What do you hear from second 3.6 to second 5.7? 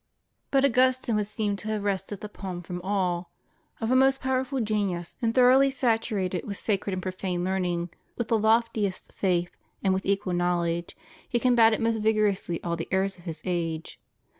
Of a most powerful genius and thoroughly